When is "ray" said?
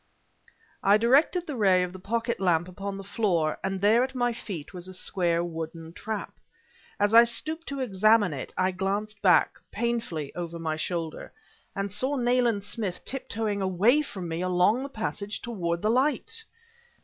1.55-1.83